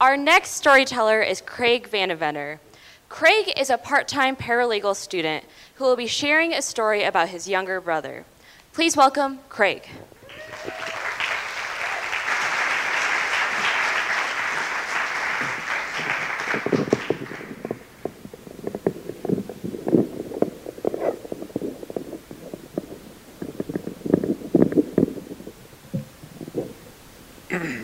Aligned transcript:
Our 0.00 0.16
next 0.16 0.50
storyteller 0.50 1.22
is 1.22 1.40
Craig 1.40 1.88
Vandevenner. 1.88 2.58
Craig 3.08 3.52
is 3.56 3.70
a 3.70 3.78
part 3.78 4.08
time 4.08 4.34
paralegal 4.34 4.96
student 4.96 5.44
who 5.76 5.84
will 5.84 5.94
be 5.94 6.08
sharing 6.08 6.52
a 6.52 6.62
story 6.62 7.04
about 7.04 7.28
his 7.28 7.48
younger 7.48 7.80
brother. 7.80 8.24
Please 8.72 8.96
welcome 8.96 9.38
Craig. 9.48 9.88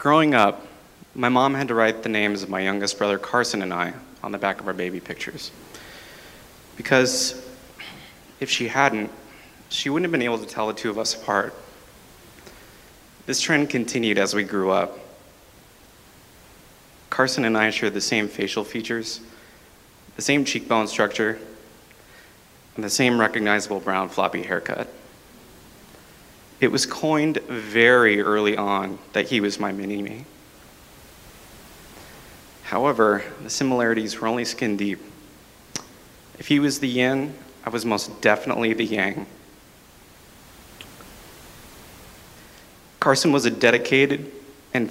Growing 0.00 0.32
up, 0.34 0.66
my 1.14 1.28
mom 1.28 1.52
had 1.52 1.68
to 1.68 1.74
write 1.74 2.02
the 2.02 2.08
names 2.08 2.42
of 2.42 2.48
my 2.48 2.60
youngest 2.60 2.96
brother 2.96 3.18
Carson 3.18 3.60
and 3.60 3.70
I 3.70 3.92
on 4.22 4.32
the 4.32 4.38
back 4.38 4.58
of 4.58 4.66
our 4.66 4.72
baby 4.72 4.98
pictures. 4.98 5.50
Because 6.78 7.46
if 8.40 8.48
she 8.48 8.68
hadn't, 8.68 9.10
she 9.68 9.90
wouldn't 9.90 10.04
have 10.04 10.12
been 10.12 10.22
able 10.22 10.38
to 10.38 10.46
tell 10.46 10.66
the 10.68 10.72
two 10.72 10.88
of 10.88 10.98
us 10.98 11.12
apart. 11.14 11.54
This 13.26 13.42
trend 13.42 13.68
continued 13.68 14.16
as 14.16 14.32
we 14.32 14.42
grew 14.42 14.70
up. 14.70 14.98
Carson 17.10 17.44
and 17.44 17.58
I 17.58 17.68
shared 17.68 17.92
the 17.92 18.00
same 18.00 18.26
facial 18.26 18.64
features, 18.64 19.20
the 20.16 20.22
same 20.22 20.46
cheekbone 20.46 20.88
structure, 20.88 21.38
and 22.74 22.82
the 22.82 22.88
same 22.88 23.20
recognizable 23.20 23.80
brown 23.80 24.08
floppy 24.08 24.44
haircut. 24.44 24.88
It 26.60 26.70
was 26.70 26.84
coined 26.84 27.38
very 27.48 28.20
early 28.20 28.56
on 28.56 28.98
that 29.14 29.28
he 29.28 29.40
was 29.40 29.58
my 29.58 29.72
mini 29.72 30.02
me. 30.02 30.26
However, 32.64 33.24
the 33.42 33.50
similarities 33.50 34.20
were 34.20 34.28
only 34.28 34.44
skin 34.44 34.76
deep. 34.76 35.00
If 36.38 36.48
he 36.48 36.60
was 36.60 36.80
the 36.80 36.88
yin, 36.88 37.34
I 37.64 37.70
was 37.70 37.86
most 37.86 38.20
definitely 38.20 38.74
the 38.74 38.84
yang. 38.84 39.26
Carson 43.00 43.32
was 43.32 43.46
a 43.46 43.50
dedicated 43.50 44.30
and, 44.74 44.90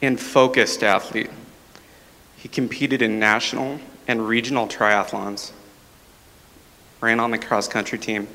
and 0.00 0.18
focused 0.18 0.82
athlete. 0.82 1.30
He 2.36 2.48
competed 2.48 3.02
in 3.02 3.18
national 3.18 3.80
and 4.08 4.26
regional 4.26 4.66
triathlons 4.66 5.52
ran 7.00 7.20
on 7.20 7.30
the 7.30 7.38
cross 7.38 7.68
country 7.68 7.98
team, 7.98 8.26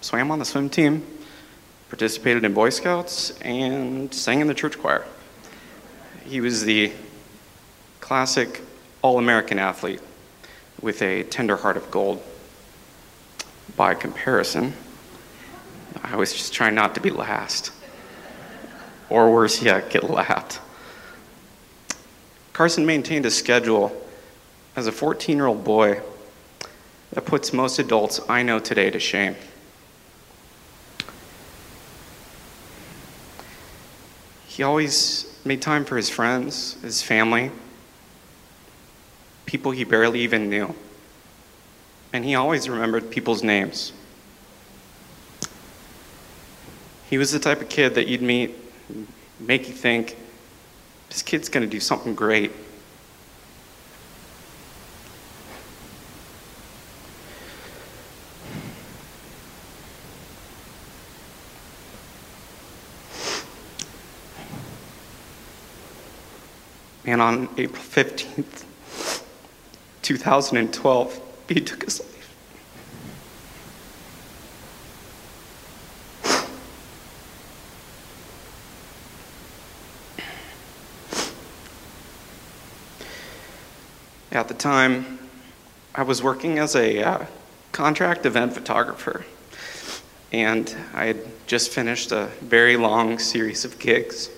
swam 0.00 0.30
on 0.30 0.38
the 0.38 0.44
swim 0.44 0.68
team, 0.68 1.06
participated 1.88 2.44
in 2.44 2.52
Boy 2.52 2.70
Scouts, 2.70 3.38
and 3.40 4.12
sang 4.12 4.40
in 4.40 4.46
the 4.46 4.54
church 4.54 4.78
choir. 4.78 5.04
He 6.24 6.40
was 6.40 6.64
the 6.64 6.92
classic 8.00 8.62
All 9.02 9.18
American 9.18 9.58
athlete 9.58 10.00
with 10.80 11.02
a 11.02 11.22
tender 11.24 11.56
heart 11.56 11.76
of 11.76 11.90
gold. 11.90 12.22
By 13.76 13.94
comparison, 13.94 14.74
I 16.02 16.16
was 16.16 16.32
just 16.32 16.52
trying 16.52 16.74
not 16.74 16.94
to 16.96 17.00
be 17.00 17.10
last. 17.10 17.72
Or 19.08 19.32
worse 19.32 19.62
yet, 19.62 19.90
get 19.90 20.08
laughed. 20.08 20.60
Carson 22.52 22.84
maintained 22.84 23.24
a 23.26 23.30
schedule 23.30 23.96
as 24.76 24.86
a 24.86 24.92
14 24.92 25.36
year 25.36 25.46
old 25.46 25.64
boy 25.64 26.00
that 27.12 27.24
puts 27.24 27.52
most 27.52 27.78
adults 27.78 28.20
I 28.28 28.42
know 28.42 28.58
today 28.58 28.90
to 28.90 28.98
shame. 28.98 29.36
He 34.46 34.62
always 34.62 35.38
made 35.44 35.62
time 35.62 35.84
for 35.84 35.96
his 35.96 36.10
friends, 36.10 36.76
his 36.82 37.02
family, 37.02 37.50
people 39.46 39.72
he 39.72 39.84
barely 39.84 40.20
even 40.20 40.48
knew. 40.50 40.74
And 42.12 42.24
he 42.24 42.34
always 42.34 42.68
remembered 42.68 43.10
people's 43.10 43.42
names. 43.42 43.92
He 47.08 47.18
was 47.18 47.32
the 47.32 47.38
type 47.38 47.60
of 47.60 47.68
kid 47.68 47.94
that 47.94 48.06
you'd 48.06 48.22
meet, 48.22 48.54
make 49.40 49.68
you 49.68 49.74
think, 49.74 50.16
this 51.08 51.22
kid's 51.22 51.50
to 51.66 51.70
do 51.70 51.80
something 51.80 52.14
great. 52.14 52.52
And 67.04 67.20
on 67.20 67.48
April 67.56 67.82
15th, 67.82 68.64
2012, 70.02 71.20
he 71.48 71.60
took 71.60 71.84
his 71.84 72.00
life. 72.00 72.12
At 84.30 84.48
the 84.48 84.54
time, 84.54 85.18
I 85.94 86.04
was 86.04 86.22
working 86.22 86.58
as 86.58 86.74
a 86.74 87.02
uh, 87.02 87.26
contract 87.72 88.24
event 88.24 88.54
photographer, 88.54 89.26
and 90.32 90.74
I 90.94 91.06
had 91.06 91.46
just 91.46 91.70
finished 91.70 92.12
a 92.12 92.26
very 92.40 92.76
long 92.76 93.18
series 93.18 93.64
of 93.64 93.78
gigs. 93.78 94.30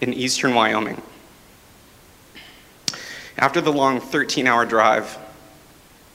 In 0.00 0.12
eastern 0.12 0.54
Wyoming. 0.54 1.00
After 3.36 3.60
the 3.60 3.72
long 3.72 4.00
13 4.00 4.46
hour 4.46 4.66
drive, 4.66 5.16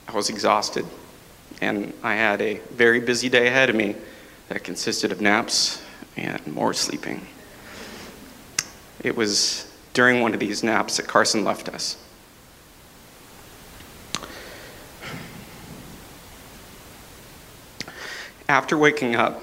I 0.08 0.14
was 0.14 0.30
exhausted, 0.30 0.86
and 1.62 1.94
I 2.04 2.16
had 2.16 2.42
a 2.42 2.56
very 2.72 3.00
busy 3.00 3.30
day 3.30 3.48
ahead 3.48 3.70
of 3.70 3.76
me 3.76 3.96
that 4.50 4.64
consisted 4.64 5.12
of 5.12 5.22
naps 5.22 5.82
and 6.18 6.46
more 6.48 6.74
sleeping. 6.74 7.26
It 9.02 9.16
was 9.16 9.72
during 9.94 10.22
one 10.22 10.34
of 10.34 10.40
these 10.40 10.64
naps 10.64 10.98
that 10.98 11.08
Carson 11.08 11.44
left 11.44 11.70
us. 11.70 11.98
After 18.50 18.78
waking 18.78 19.16
up 19.16 19.42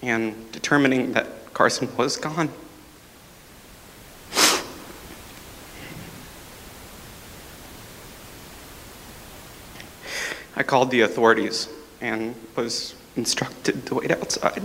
and 0.00 0.50
determining 0.52 1.12
that 1.12 1.52
Carson 1.52 1.94
was 1.96 2.16
gone, 2.16 2.50
called 10.72 10.90
the 10.90 11.02
authorities 11.02 11.68
and 12.00 12.34
was 12.56 12.94
instructed 13.14 13.84
to 13.84 13.96
wait 13.96 14.10
outside. 14.10 14.62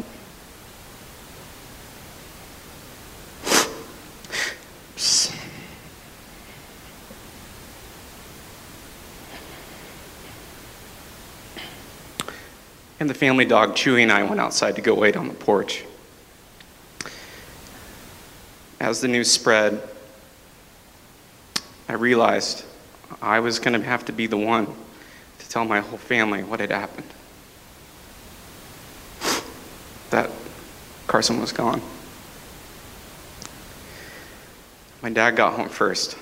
And 13.02 13.10
the 13.10 13.14
family 13.14 13.44
dog, 13.44 13.76
Chewy, 13.76 14.02
and 14.02 14.10
I 14.10 14.24
went 14.24 14.40
outside 14.40 14.78
to 14.78 14.82
go 14.82 14.96
wait 14.96 15.18
on 15.18 15.28
the 15.28 15.34
porch. 15.34 15.84
As 18.80 19.02
the 19.02 19.10
news 19.10 19.30
spread, 19.30 19.82
I 21.90 21.96
realized 21.96 22.64
I 23.22 23.42
was 23.42 23.60
going 23.60 23.78
to 23.78 23.86
have 23.86 24.06
to 24.06 24.14
be 24.14 24.26
the 24.26 24.38
one 24.38 24.74
to 25.40 25.50
tell 25.50 25.66
my 25.66 25.80
whole 25.80 25.98
family 25.98 26.44
what 26.44 26.60
had 26.60 26.72
happened. 26.72 27.08
That 30.10 30.32
Carson 31.08 31.40
was 31.40 31.52
gone. 31.52 31.82
My 35.02 35.10
dad 35.10 35.36
got 35.36 35.54
home 35.54 35.70
first. 35.70 36.18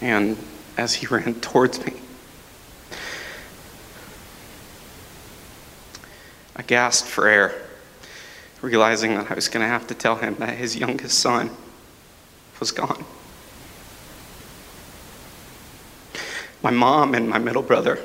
And 0.00 0.36
as 0.76 0.94
he 0.94 1.06
ran 1.14 1.34
towards 1.40 1.84
me. 1.84 1.92
I 6.56 6.62
gasped 6.62 7.08
for 7.08 7.28
air, 7.28 7.54
realizing 8.60 9.14
that 9.14 9.30
I 9.30 9.34
was 9.34 9.48
going 9.48 9.62
to 9.62 9.68
have 9.68 9.86
to 9.86 9.94
tell 9.94 10.16
him 10.16 10.34
that 10.36 10.56
his 10.58 10.76
youngest 10.76 11.18
son 11.18 11.50
was 12.58 12.70
gone. 12.70 13.04
My 16.62 16.70
mom 16.70 17.14
and 17.14 17.28
my 17.28 17.38
middle 17.38 17.62
brother 17.62 17.98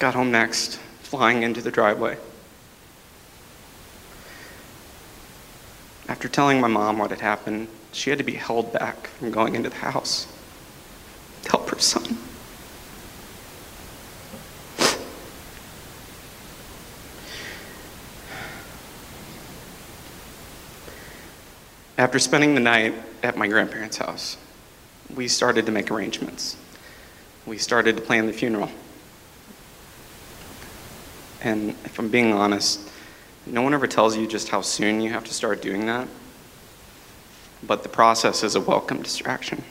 got 0.00 0.14
home 0.14 0.32
next, 0.32 0.80
flying 1.02 1.44
into 1.44 1.62
the 1.62 1.70
driveway. 1.70 2.18
After 6.08 6.28
telling 6.28 6.60
my 6.60 6.66
mom 6.66 6.98
what 6.98 7.10
had 7.10 7.20
happened, 7.20 7.68
she 7.92 8.10
had 8.10 8.18
to 8.18 8.24
be 8.24 8.34
held 8.34 8.72
back 8.72 9.06
from 9.06 9.30
going 9.30 9.54
into 9.54 9.70
the 9.70 9.76
house 9.76 10.26
to 11.44 11.50
help 11.50 11.70
her 11.70 11.78
son. 11.78 12.18
After 21.96 22.18
spending 22.18 22.56
the 22.56 22.60
night 22.60 22.94
at 23.22 23.36
my 23.36 23.46
grandparents' 23.46 23.98
house, 23.98 24.36
we 25.14 25.28
started 25.28 25.66
to 25.66 25.72
make 25.72 25.90
arrangements. 25.90 26.56
We 27.46 27.58
started 27.58 27.96
to 27.96 28.02
plan 28.02 28.26
the 28.26 28.32
funeral. 28.32 28.70
And 31.42 31.70
if 31.84 31.98
I'm 31.98 32.08
being 32.08 32.32
honest, 32.32 32.88
no 33.46 33.62
one 33.62 33.74
ever 33.74 33.86
tells 33.86 34.16
you 34.16 34.26
just 34.26 34.48
how 34.48 34.60
soon 34.60 35.00
you 35.00 35.10
have 35.10 35.24
to 35.24 35.34
start 35.34 35.60
doing 35.60 35.86
that. 35.86 36.06
But 37.64 37.82
the 37.82 37.88
process 37.88 38.42
is 38.42 38.54
a 38.54 38.60
welcome 38.60 39.02
distraction. 39.02 39.64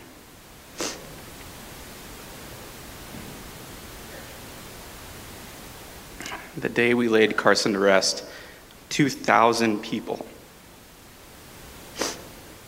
The 6.58 6.70
day 6.70 6.94
we 6.94 7.08
laid 7.08 7.38
Carson 7.38 7.74
to 7.74 7.80
rest, 7.80 8.26
2,000 8.90 9.82
people 9.82 10.26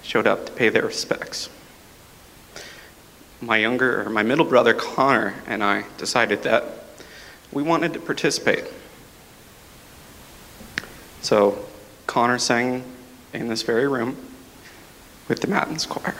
showed 0.01 0.25
up 0.25 0.45
to 0.45 0.51
pay 0.53 0.69
their 0.69 0.85
respects. 0.85 1.49
My 3.45 3.57
younger, 3.57 4.03
or 4.03 4.09
my 4.09 4.23
middle 4.23 4.45
brother 4.45 4.73
Connor, 4.73 5.35
and 5.47 5.61
I 5.61 5.83
decided 5.97 6.43
that 6.43 6.63
we 7.51 7.61
wanted 7.61 7.93
to 7.93 7.99
participate. 7.99 8.63
So 11.21 11.65
Connor 12.07 12.39
sang 12.39 12.85
in 13.33 13.49
this 13.49 13.63
very 13.63 13.85
room 13.85 14.15
with 15.27 15.41
the 15.41 15.47
Matins 15.47 15.85
Choir. 15.85 16.15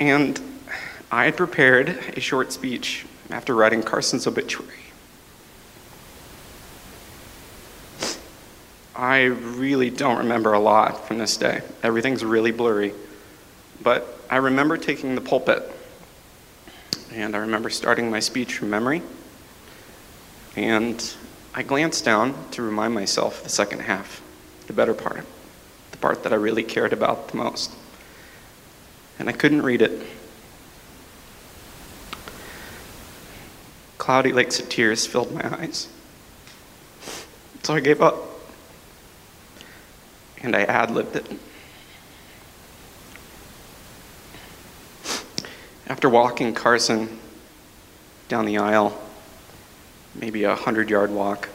And 0.00 0.40
I 1.12 1.26
had 1.26 1.36
prepared 1.36 1.90
a 2.16 2.20
short 2.20 2.52
speech 2.52 3.06
after 3.30 3.54
writing 3.54 3.82
Carson's 3.82 4.26
obituary. 4.26 4.74
I 8.96 9.22
really 9.22 9.90
don't 9.90 10.18
remember 10.18 10.52
a 10.52 10.58
lot 10.58 11.06
from 11.06 11.18
this 11.18 11.36
day. 11.36 11.62
Everything's 11.84 12.24
really 12.24 12.50
blurry. 12.50 12.92
But 13.82 14.19
I 14.30 14.36
remember 14.36 14.76
taking 14.76 15.16
the 15.16 15.20
pulpit, 15.20 15.68
and 17.12 17.34
I 17.34 17.40
remember 17.40 17.68
starting 17.68 18.12
my 18.12 18.20
speech 18.20 18.54
from 18.54 18.70
memory. 18.70 19.02
And 20.54 21.14
I 21.52 21.64
glanced 21.64 22.04
down 22.04 22.36
to 22.52 22.62
remind 22.62 22.94
myself 22.94 23.42
the 23.42 23.48
second 23.48 23.80
half, 23.80 24.22
the 24.68 24.72
better 24.72 24.94
part, 24.94 25.26
the 25.90 25.96
part 25.98 26.22
that 26.22 26.32
I 26.32 26.36
really 26.36 26.62
cared 26.62 26.92
about 26.92 27.28
the 27.28 27.38
most. 27.38 27.72
And 29.18 29.28
I 29.28 29.32
couldn't 29.32 29.62
read 29.62 29.82
it. 29.82 30.00
Cloudy 33.98 34.32
lakes 34.32 34.60
of 34.60 34.68
tears 34.68 35.08
filled 35.08 35.32
my 35.32 35.58
eyes. 35.58 35.88
So 37.64 37.74
I 37.74 37.80
gave 37.80 38.00
up. 38.00 38.14
And 40.40 40.54
I 40.54 40.62
ad 40.62 40.92
libbed 40.92 41.16
it. 41.16 41.26
After 46.00 46.08
walking 46.08 46.54
Carson 46.54 47.18
down 48.28 48.46
the 48.46 48.56
aisle, 48.56 48.98
maybe 50.14 50.44
a 50.44 50.54
hundred 50.54 50.88
yard 50.88 51.10
walk. 51.10 51.50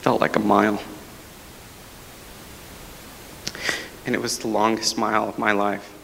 Felt 0.00 0.20
like 0.20 0.34
a 0.34 0.40
mile. 0.40 0.82
And 4.04 4.16
it 4.16 4.20
was 4.20 4.40
the 4.40 4.48
longest 4.48 4.98
mile 4.98 5.28
of 5.28 5.38
my 5.38 5.52
life. 5.52 5.94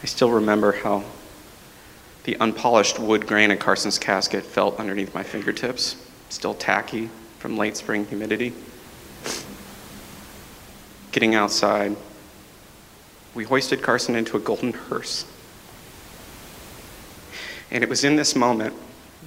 I 0.00 0.06
still 0.06 0.30
remember 0.30 0.70
how 0.70 1.02
the 2.22 2.36
unpolished 2.38 3.00
wood 3.00 3.26
grain 3.26 3.50
of 3.50 3.58
Carson's 3.58 3.98
casket 3.98 4.44
felt 4.44 4.78
underneath 4.78 5.12
my 5.12 5.24
fingertips, 5.24 5.96
still 6.28 6.54
tacky 6.54 7.10
from 7.40 7.58
late 7.58 7.76
spring 7.76 8.06
humidity. 8.06 8.54
Getting 11.12 11.34
outside, 11.34 11.96
we 13.34 13.44
hoisted 13.44 13.82
Carson 13.82 14.14
into 14.14 14.36
a 14.36 14.40
golden 14.40 14.72
hearse. 14.72 15.24
And 17.70 17.82
it 17.82 17.90
was 17.90 18.04
in 18.04 18.16
this 18.16 18.34
moment 18.34 18.74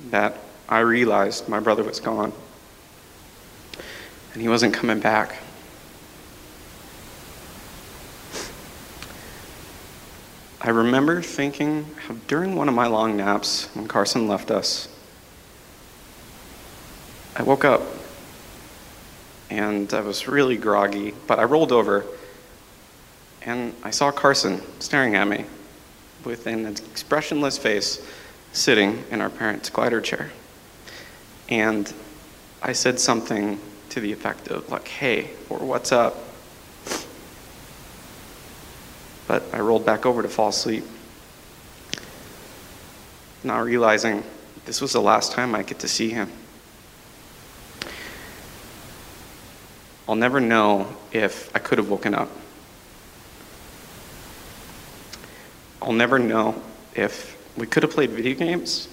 that 0.09 0.37
I 0.67 0.79
realized 0.79 1.47
my 1.47 1.59
brother 1.59 1.83
was 1.83 1.99
gone. 1.99 2.33
And 4.33 4.41
he 4.41 4.47
wasn't 4.47 4.73
coming 4.73 4.99
back. 4.99 5.37
I 10.61 10.69
remember 10.69 11.21
thinking 11.21 11.85
how 12.07 12.15
during 12.27 12.55
one 12.55 12.69
of 12.69 12.75
my 12.75 12.87
long 12.87 13.17
naps, 13.17 13.65
when 13.75 13.87
Carson 13.87 14.29
left 14.29 14.49
us, 14.49 14.87
I 17.35 17.43
woke 17.43 17.65
up 17.65 17.81
and 19.53 19.93
I 19.93 20.01
was 20.01 20.27
really 20.27 20.57
groggy, 20.57 21.13
but 21.27 21.37
I 21.37 21.43
rolled 21.43 21.71
over 21.71 22.03
and 23.43 23.75
I 23.83 23.91
saw 23.91 24.09
Carson 24.11 24.63
staring 24.79 25.13
at 25.13 25.27
me 25.27 25.45
with 26.25 26.47
an 26.47 26.65
expressionless 26.65 27.59
face 27.59 28.03
sitting 28.51 29.03
in 29.11 29.21
our 29.21 29.29
parents' 29.29 29.69
glider 29.69 30.01
chair. 30.01 30.31
And 31.49 31.93
I 32.63 32.73
said 32.73 32.99
something 32.99 33.59
to 33.89 33.99
the 33.99 34.11
effect 34.11 34.47
of, 34.47 34.67
like, 34.71 34.87
hey, 34.87 35.29
or 35.51 35.59
what's 35.59 35.91
up? 35.91 36.17
But 39.27 39.43
I 39.53 39.59
rolled 39.59 39.85
back 39.85 40.07
over 40.07 40.23
to 40.23 40.29
fall 40.29 40.49
asleep, 40.49 40.85
not 43.43 43.59
realizing 43.59 44.23
this 44.65 44.81
was 44.81 44.93
the 44.93 45.01
last 45.01 45.31
time 45.31 45.53
I 45.53 45.61
get 45.61 45.77
to 45.79 45.87
see 45.87 46.09
him. 46.09 46.31
I'll 50.07 50.15
never 50.15 50.39
know 50.39 50.87
if 51.11 51.55
I 51.55 51.59
could 51.59 51.77
have 51.77 51.89
woken 51.89 52.13
up. 52.13 52.29
I'll 55.81 55.93
never 55.93 56.19
know 56.19 56.61
if 56.93 57.37
we 57.57 57.67
could 57.67 57.83
have 57.83 57.91
played 57.91 58.09
video 58.11 58.35
games, 58.35 58.89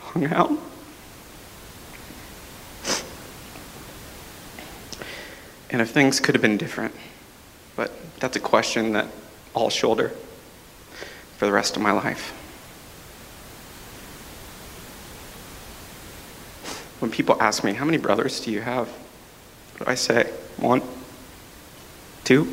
hung 0.00 0.26
out. 0.26 0.50
And 5.70 5.80
if 5.80 5.90
things 5.90 6.20
could 6.20 6.34
have 6.34 6.42
been 6.42 6.56
different. 6.56 6.94
But 7.76 7.92
that's 8.18 8.36
a 8.36 8.40
question 8.40 8.92
that 8.92 9.06
I'll 9.54 9.70
shoulder 9.70 10.12
for 11.38 11.46
the 11.46 11.52
rest 11.52 11.76
of 11.76 11.82
my 11.82 11.92
life. 11.92 12.36
When 17.00 17.10
people 17.10 17.40
ask 17.40 17.64
me, 17.64 17.72
How 17.72 17.84
many 17.84 17.98
brothers 17.98 18.40
do 18.40 18.50
you 18.50 18.60
have? 18.60 18.90
I 19.86 19.94
say? 19.94 20.30
One? 20.60 20.82
Two? 22.22 22.44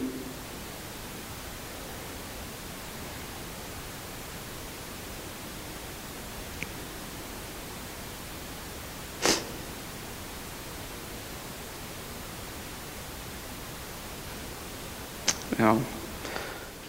No. 15.60 15.82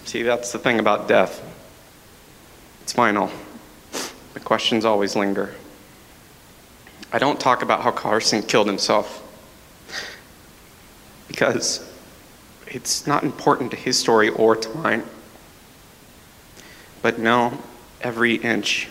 See, 0.04 0.22
that's 0.22 0.52
the 0.52 0.58
thing 0.60 0.78
about 0.78 1.08
death. 1.08 1.42
It's 2.82 2.92
final. 2.92 3.28
The 4.34 4.40
questions 4.40 4.84
always 4.84 5.16
linger. 5.16 5.56
I 7.12 7.18
don't 7.18 7.40
talk 7.40 7.62
about 7.62 7.82
how 7.82 7.90
Carson 7.90 8.42
killed 8.42 8.68
himself 8.68 9.27
because 11.38 11.88
it's 12.66 13.06
not 13.06 13.22
important 13.22 13.70
to 13.70 13.76
his 13.76 13.96
story 13.96 14.28
or 14.28 14.56
to 14.56 14.68
mine. 14.70 15.04
But 17.00 17.20
no, 17.20 17.56
every 18.00 18.34
inch 18.34 18.88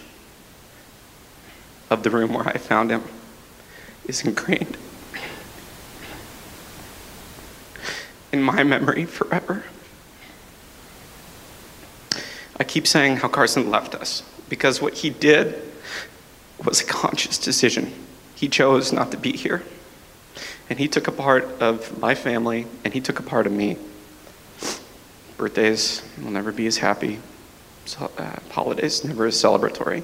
of 1.89 2.04
the 2.04 2.10
room 2.10 2.34
where 2.34 2.48
I 2.48 2.54
found 2.54 2.89
him 2.89 3.04
is 4.06 4.24
ingrained 4.24 4.77
in 8.32 8.42
my 8.42 8.63
memory 8.63 9.04
forever. 9.04 9.66
I 12.58 12.63
keep 12.63 12.88
saying 12.88 13.18
how 13.18 13.27
Carson 13.27 13.70
left 13.70 13.94
us 13.94 14.24
because 14.48 14.82
what 14.82 14.94
he 14.94 15.10
did 15.10 15.62
was 16.63 16.80
a 16.80 16.86
conscious 16.86 17.38
decision. 17.38 17.92
He 18.36 18.48
chose 18.48 18.94
not 18.94 19.12
to 19.12 19.18
be 19.18 19.34
here. 19.34 19.63
And 20.70 20.80
he 20.80 20.88
took 20.88 21.08
a 21.08 21.12
part 21.12 21.46
of 21.62 21.98
my 22.00 22.16
family 22.16 22.68
and 22.84 22.94
he 22.94 23.02
took 23.02 23.20
a 23.20 23.24
part 23.24 23.48
of 23.48 23.54
me. 23.54 23.78
Birthdays 25.38 26.02
will 26.22 26.32
never 26.32 26.52
be 26.52 26.68
as 26.68 26.78
happy, 26.78 27.20
so, 27.86 28.12
uh, 28.18 28.38
holidays 28.50 29.04
never 29.06 29.28
as 29.28 29.36
celebratory. 29.36 30.04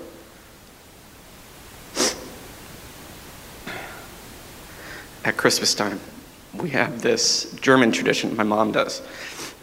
At 5.25 5.37
Christmas 5.37 5.73
time, 5.73 5.99
we 6.53 6.69
have 6.71 7.01
this 7.01 7.51
German 7.61 7.91
tradition, 7.91 8.35
my 8.35 8.43
mom 8.43 8.71
does, 8.71 8.99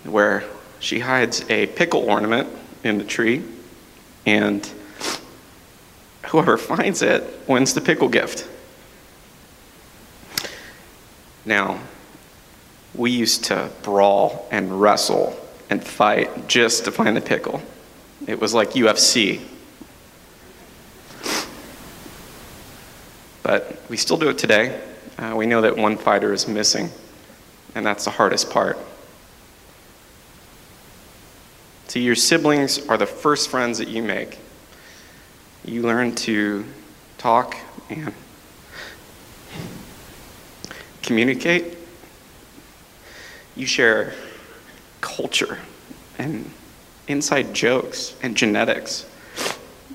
where 0.05 0.45
she 0.81 1.01
hides 1.01 1.49
a 1.49 1.67
pickle 1.67 2.01
ornament 2.01 2.49
in 2.83 2.99
the 2.99 3.05
tree, 3.05 3.45
and 4.27 4.69
whoever 6.29 6.57
finds 6.57 7.03
it 7.03 7.23
wins 7.47 7.75
the 7.75 7.81
pickle 7.81 8.09
gift. 8.09 8.49
Now, 11.45 11.81
we 12.95 13.11
used 13.11 13.45
to 13.45 13.71
brawl 13.83 14.49
and 14.51 14.81
wrestle 14.81 15.37
and 15.69 15.83
fight 15.83 16.49
just 16.49 16.85
to 16.85 16.93
find 16.93 17.17
the 17.17 17.21
pickle. 17.21 17.63
It 18.27 18.41
was 18.41 18.53
like 18.53 18.71
UFC. 18.71 19.41
But 23.43 23.81
we 23.89 23.97
still 23.97 24.17
do 24.17 24.29
it 24.29 24.39
today. 24.39 24.81
Uh, 25.19 25.35
we 25.37 25.47
know 25.47 25.61
that 25.61 25.77
one 25.77 25.97
fighter 25.97 26.33
is 26.33 26.47
missing, 26.47 26.91
and 27.75 27.85
that's 27.85 28.05
the 28.05 28.11
hardest 28.11 28.51
part. 28.51 28.79
See, 31.89 32.03
your 32.03 32.15
siblings 32.15 32.87
are 32.87 32.97
the 32.97 33.07
first 33.07 33.49
friends 33.49 33.79
that 33.79 33.89
you 33.89 34.03
make. 34.03 34.39
You 35.65 35.83
learn 35.83 36.15
to 36.17 36.65
talk 37.19 37.57
and 37.89 38.15
communicate. 41.11 41.77
You 43.57 43.67
share 43.67 44.13
culture 45.01 45.59
and 46.19 46.49
inside 47.09 47.53
jokes 47.53 48.15
and 48.23 48.37
genetics. 48.37 49.11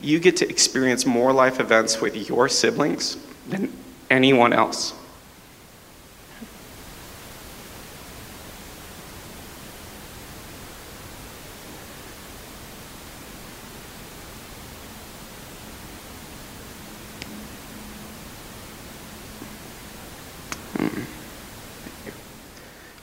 You 0.01 0.19
get 0.19 0.35
to 0.37 0.49
experience 0.49 1.05
more 1.05 1.31
life 1.31 1.61
events 1.61 2.01
with 2.01 2.27
your 2.27 2.49
siblings 2.49 3.15
than 3.47 3.71
anyone 4.09 4.51
else. 4.51 4.93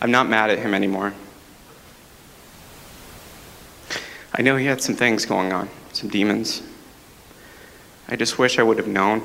I'm 0.03 0.11
not 0.11 0.29
mad 0.29 0.51
at 0.51 0.59
him 0.59 0.75
anymore. 0.75 1.15
I 4.35 4.43
know 4.43 4.57
he 4.57 4.67
had 4.67 4.83
some 4.83 4.97
things 4.97 5.25
going 5.25 5.53
on, 5.53 5.69
some 5.93 6.09
demons. 6.09 6.61
I 8.09 8.17
just 8.17 8.37
wish 8.37 8.59
I 8.59 8.65
would 8.65 8.79
have 8.79 8.89
known. 8.89 9.23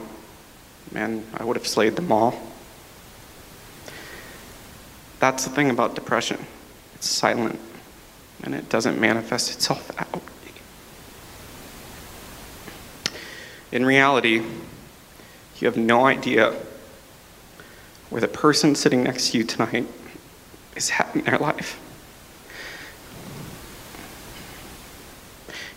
Man, 0.92 1.26
I 1.34 1.44
would 1.44 1.58
have 1.58 1.66
slayed 1.66 1.96
them 1.96 2.12
all. 2.12 2.40
That's 5.20 5.46
the 5.46 5.50
thing 5.50 5.72
about 5.72 5.96
depression 5.96 6.46
it's 6.94 7.10
silent, 7.10 7.60
and 8.44 8.54
it 8.54 8.70
doesn't 8.70 9.00
manifest 9.00 9.56
itself 9.56 9.90
out. 10.00 10.22
In 13.72 13.84
reality, 13.84 14.44
you 15.58 15.66
have 15.66 15.76
no 15.76 16.06
idea 16.06 16.56
where 18.12 18.22
the 18.22 18.28
person 18.28 18.76
sitting 18.76 19.04
next 19.04 19.32
to 19.32 19.40
you 19.40 19.44
tonight 19.44 19.88
is 20.78 20.92
in 21.14 21.22
their 21.22 21.40
life. 21.40 21.80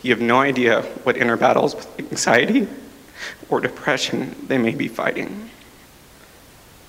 You 0.03 0.13
have 0.13 0.21
no 0.21 0.41
idea 0.41 0.83
what 1.03 1.17
inner 1.17 1.37
battles 1.37 1.75
with 1.75 1.99
anxiety 1.99 2.69
or 3.49 3.61
depression 3.61 4.37
they 4.47 4.59
may 4.59 4.75
be 4.75 4.89
fighting. 4.89 5.51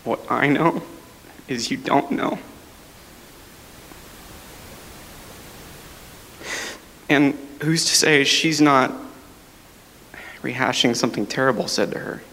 What 0.03 0.19
I 0.29 0.47
know 0.47 0.83
is 1.47 1.71
you 1.71 1.77
don't 1.77 2.11
know. 2.11 2.39
And 7.09 7.37
who's 7.61 7.85
to 7.85 7.95
say 7.95 8.23
she's 8.23 8.61
not 8.61 8.93
rehashing 10.41 10.95
something 10.95 11.25
terrible 11.25 11.67
said 11.67 11.91
to 11.91 11.99
her, 11.99 12.23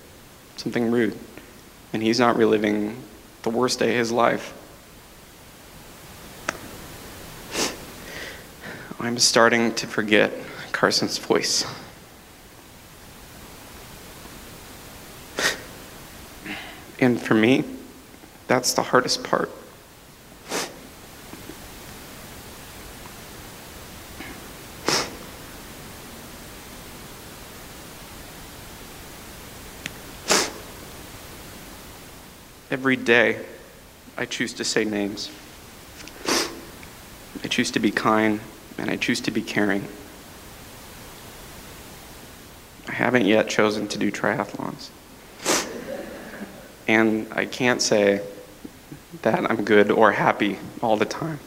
something 0.56 0.90
rude, 0.90 1.18
and 1.92 2.02
he's 2.02 2.20
not 2.20 2.36
reliving 2.36 3.02
the 3.42 3.50
worst 3.50 3.80
day 3.80 3.90
of 3.90 3.98
his 3.98 4.12
life? 4.12 4.54
I'm 9.08 9.18
starting 9.18 9.74
to 9.76 9.86
forget 9.86 10.30
Carson's 10.70 11.16
voice. 11.16 11.64
And 17.00 17.18
for 17.18 17.32
me, 17.32 17.64
that's 18.48 18.74
the 18.74 18.82
hardest 18.82 19.24
part. 19.24 19.50
Every 32.70 32.96
day, 32.96 33.42
I 34.18 34.26
choose 34.26 34.52
to 34.52 34.64
say 34.64 34.84
names. 34.84 35.30
I 37.42 37.48
choose 37.48 37.70
to 37.70 37.80
be 37.80 37.90
kind 37.90 38.40
and 38.78 38.90
I 38.90 38.96
choose 38.96 39.20
to 39.22 39.30
be 39.30 39.42
caring. 39.42 39.86
I 42.88 42.92
haven't 42.92 43.26
yet 43.26 43.48
chosen 43.48 43.88
to 43.88 43.98
do 43.98 44.10
triathlons. 44.10 44.88
And 46.86 47.26
I 47.32 47.44
can't 47.44 47.82
say 47.82 48.22
that 49.22 49.50
I'm 49.50 49.64
good 49.64 49.90
or 49.90 50.12
happy 50.12 50.58
all 50.80 50.96
the 50.96 51.04
time. 51.04 51.40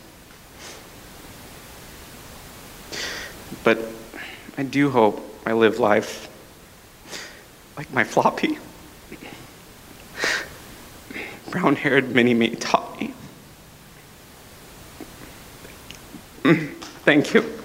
But 3.63 3.79
I 4.57 4.63
do 4.63 4.91
hope 4.91 5.23
I 5.45 5.53
live 5.53 5.79
life 5.79 6.27
like 7.77 7.91
my 7.93 8.03
floppy, 8.03 8.59
brown 11.49 11.75
haired 11.75 12.13
mini 12.13 12.33
me 12.33 12.55
taught 12.55 13.01
me. 13.01 13.13
Thank 17.11 17.33
you. 17.33 17.60